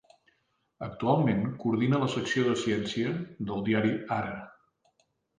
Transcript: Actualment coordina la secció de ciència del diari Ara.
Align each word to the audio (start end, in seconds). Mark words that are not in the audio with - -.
Actualment 0.85 1.43
coordina 1.63 1.99
la 2.03 2.07
secció 2.13 2.45
de 2.47 2.55
ciència 2.61 3.11
del 3.51 3.61
diari 3.67 3.91
Ara. 4.17 4.33